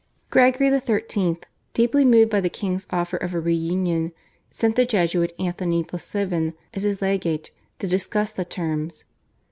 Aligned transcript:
Gregory 0.31 0.71
XIII., 0.71 1.37
deeply 1.75 2.03
moved 2.03 2.31
by 2.31 2.41
the 2.41 2.49
king's 2.49 2.87
offer 2.89 3.17
of 3.17 3.35
a 3.35 3.39
reunion, 3.39 4.11
sent 4.49 4.75
the 4.75 4.83
Jesuit, 4.83 5.31
Anthony 5.37 5.83
Possevin, 5.83 6.55
as 6.73 6.81
his 6.81 7.03
legate 7.03 7.51
to 7.77 7.85
discuss 7.85 8.31
the 8.31 8.43
terms. 8.43 9.03